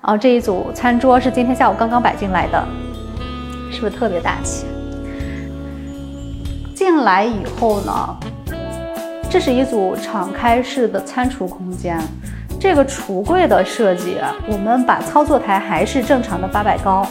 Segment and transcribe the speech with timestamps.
[0.00, 2.64] 然后这一组餐桌是今天下午刚刚摆进来的，
[3.70, 4.64] 是不是特别大气？
[6.74, 8.16] 进来以后呢，
[9.28, 12.00] 这是一组敞开式的餐厨空间。
[12.60, 14.16] 这个橱柜的设计，
[14.50, 17.06] 我们把操作台还是正常的八百高，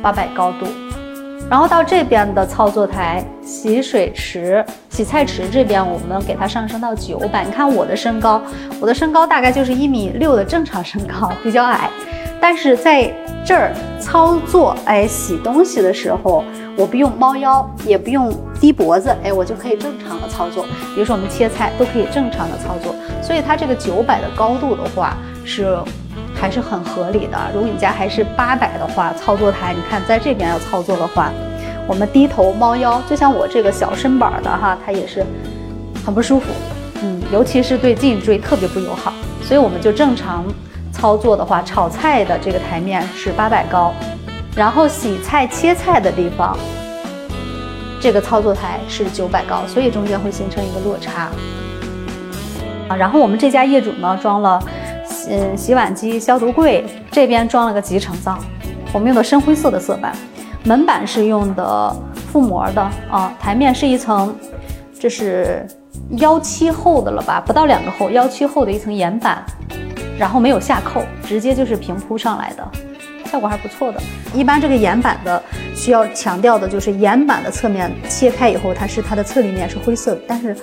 [0.00, 0.66] 八百高度。
[1.50, 4.64] 然后到这边的操作台、洗水池、
[4.98, 7.44] 洗菜池这边，我们给它上升到九百。
[7.44, 8.42] 你看我的身高，
[8.80, 11.88] 我的身高大概就是一米六的正常身高，比较矮。
[12.40, 13.08] 但是在
[13.46, 16.42] 这儿操作，哎，洗东西的时候，
[16.76, 18.28] 我不用猫腰，也不用
[18.60, 20.64] 低脖子，哎，我就可以正常的操作。
[20.92, 22.92] 比如说我们切菜都可以正常的操作。
[23.22, 25.78] 所以它这个九百的高度的话是。
[26.40, 27.36] 还是很合理的。
[27.52, 31.32] 如果你家还是八百的话，操作台，你看在这边要操作的话，
[31.88, 35.24] 我们低头猫腰，就像我这个小身板的哈，它也是
[36.04, 36.52] 很不舒服。
[37.02, 39.12] 嗯，尤其是对颈椎特别不友好。
[39.42, 40.44] 所以我们就正常
[40.92, 43.94] 操作的话，炒菜的这个台面是八百高，
[44.54, 46.56] 然后洗菜切菜的地方，
[47.98, 51.30] 这个操作台是九百高，所以中间会形成一个落差。
[52.88, 54.62] 啊，然后我们这家业主呢装了。
[55.30, 58.38] 嗯，洗碗机、消毒柜这边装了个集成灶，
[58.94, 60.16] 我们用的深灰色的色板，
[60.64, 61.96] 门板是用的
[62.32, 64.34] 覆膜的啊，台面是一层，
[64.98, 65.66] 这是
[66.18, 69.44] 幺七厚的了吧，不到两个厚，幺七厚的一层岩板，
[70.18, 72.68] 然后没有下扣，直接就是平铺上来的，
[73.30, 74.00] 效果还不错的。
[74.34, 75.42] 一般这个岩板的
[75.74, 80.54] 需要强调的就是岩板的侧面切开以后，它是它的侧立面是灰色的，但是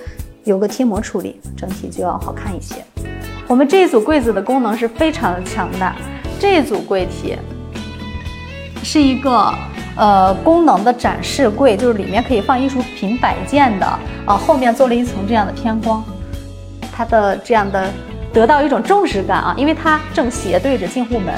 [0.44, 2.76] 有个贴膜处理，整体就要好看一些。
[3.48, 5.96] 我们这一组柜子的功能是非常的强大。
[6.40, 7.36] 这组柜体
[8.84, 9.54] 是一个
[9.96, 13.86] 呃功能的展示柜，就是里面可以放艺术品摆件的
[14.26, 14.36] 啊。
[14.36, 16.04] 后面做了一层这样的偏光，
[16.92, 17.90] 它的这样的
[18.34, 21.34] 得到一种重视感啊，因为它正斜对着进户门，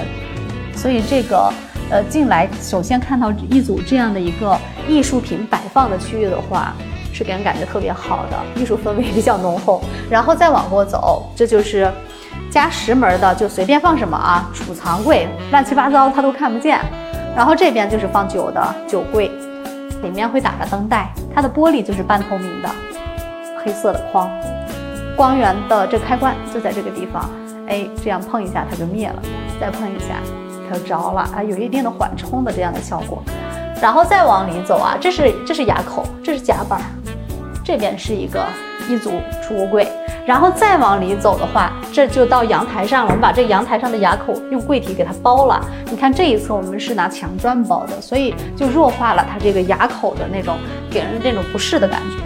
[0.75, 1.51] 所以这个
[1.89, 6.73] 呃进来首先看到一组这样的一个艺术品摆放的区域的话。
[7.13, 11.91] 是给人感觉特别好的艺术氛围比较浓厚，然后再往过走，这就是
[12.51, 16.79] 加石门的，就随便放什么啊，储藏柜乱七八糟它都看不见。
[17.37, 19.29] 然后这边就是放酒的酒柜，
[20.01, 22.69] 里面会打个灯带，它的玻璃就是半透明的，
[23.63, 24.27] 黑色的框，
[25.15, 27.29] 光源的这开关就在这个地方，
[27.67, 29.21] 哎，这样碰一下它就灭了，
[29.61, 30.15] 再碰一下
[30.67, 33.21] 它就着了，啊，有一定的缓冲的这样的效果。
[33.79, 36.81] 然后再往里走啊，这是这是牙口，这是夹板。
[37.63, 38.43] 这边是一个
[38.89, 39.11] 一组
[39.43, 39.87] 储物柜，
[40.27, 43.07] 然后再往里走的话，这就到阳台上了。
[43.07, 45.65] 我们把这阳台上的牙口用柜体给它包了。
[45.89, 50.57] 你看这一侧我们是拿墙砖包的，所以就弱化了它这个牙口的那种
[50.91, 52.17] 给人那种不适的感觉。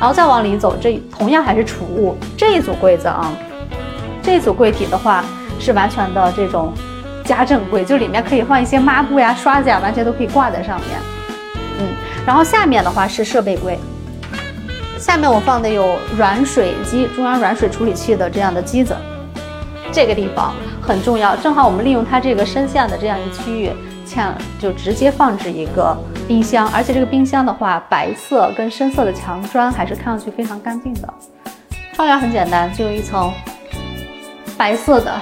[0.00, 3.32] 然后再往里走，这同样还是储物这一组柜子啊，
[4.20, 5.24] 这组柜体的话
[5.60, 6.72] 是完全的这种
[7.24, 10.88] 家政柜，就里面可以放一些抹布呀、刷子呀，完全都可以挂在上面。
[11.78, 11.86] 嗯，
[12.26, 13.78] 然后下面的话是设备柜。
[15.04, 18.96] 下面我放的有软水机、中央软水处理器的这样的机子，
[19.92, 23.70] 这个地方很重要，正好我们利用它这个深陷的这样一个区域，
[24.08, 25.94] 嵌就直接放置一个
[26.26, 31.14] 冰箱，而且这个冰箱的话，白色跟深色的墙砖还是看上去非常干净的。
[31.92, 33.30] 窗帘很简单，就一层
[34.56, 35.12] 白色的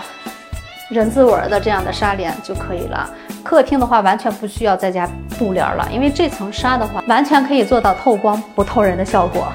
[0.90, 3.10] 人字纹的这样的纱帘就可以了。
[3.42, 5.10] 客厅的话，完全不需要再加
[5.40, 9.52] 布帘了，因为这层纱的话，完全可以做到透光不透人的效果。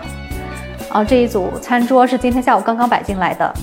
[0.90, 3.54] 啊，这一组餐桌是今天下午刚刚摆进来的，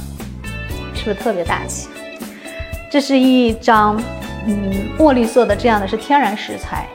[0.94, 1.88] 是不是特别大气？
[2.90, 4.00] 这是一张，
[4.46, 6.86] 嗯，墨绿色的这样的是天然石材，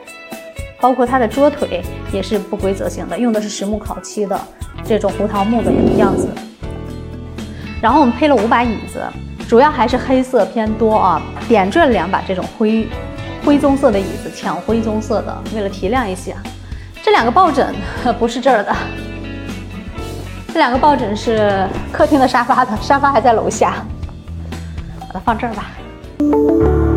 [0.80, 1.82] 包括它的桌腿
[2.12, 4.40] 也是不规则型的，用的是实木烤漆的
[4.84, 6.28] 这种胡桃木的一个样子。
[7.82, 9.02] 然后我们配了五把椅子，
[9.48, 12.88] 主要还是黑色偏多啊，点缀了两把这种灰
[13.44, 16.36] 灰棕色的椅子，浅灰棕色的，为了提亮一些。
[17.02, 17.74] 这两个抱枕
[18.18, 18.74] 不是这儿的。
[20.52, 23.74] 这两个抱枕是客厅的沙发的，沙发还在楼下，
[25.00, 26.89] 把它放这儿吧。